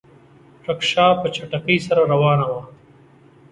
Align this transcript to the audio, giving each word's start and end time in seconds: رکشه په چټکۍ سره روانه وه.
رکشه 0.65 1.05
په 1.21 1.27
چټکۍ 1.35 1.77
سره 1.87 2.01
روانه 2.11 2.45
وه. 2.51 2.61